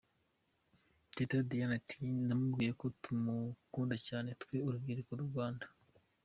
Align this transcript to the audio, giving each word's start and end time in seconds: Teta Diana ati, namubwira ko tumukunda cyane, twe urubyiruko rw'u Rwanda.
Teta 1.15 1.37
Diana 1.49 1.73
ati, 1.79 1.97
namubwira 2.27 2.71
ko 2.81 2.85
tumukunda 3.03 3.95
cyane, 4.07 4.29
twe 4.41 4.57
urubyiruko 4.67 5.11
rw'u 5.15 5.29
Rwanda. 5.31 5.65